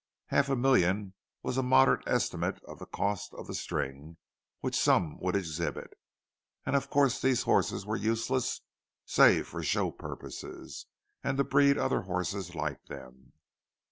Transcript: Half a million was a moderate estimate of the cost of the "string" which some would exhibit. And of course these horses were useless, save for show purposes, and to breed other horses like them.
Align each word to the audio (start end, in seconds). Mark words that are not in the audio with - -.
Half 0.29 0.49
a 0.49 0.55
million 0.55 1.13
was 1.43 1.59
a 1.59 1.61
moderate 1.61 2.07
estimate 2.07 2.59
of 2.63 2.79
the 2.79 2.87
cost 2.87 3.35
of 3.35 3.45
the 3.45 3.53
"string" 3.53 4.17
which 4.61 4.75
some 4.75 5.19
would 5.19 5.35
exhibit. 5.35 5.93
And 6.65 6.75
of 6.75 6.89
course 6.89 7.21
these 7.21 7.43
horses 7.43 7.85
were 7.85 7.97
useless, 7.97 8.61
save 9.05 9.47
for 9.47 9.61
show 9.61 9.91
purposes, 9.91 10.87
and 11.23 11.37
to 11.37 11.43
breed 11.43 11.77
other 11.77 12.01
horses 12.01 12.55
like 12.55 12.83
them. 12.85 13.33